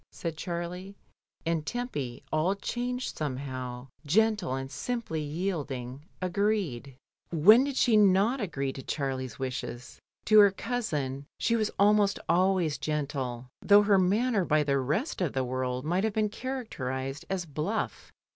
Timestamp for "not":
7.97-8.41